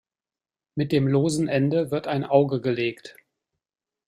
[0.73, 3.15] Mit dem losen Ende wird ein Auge gelegt.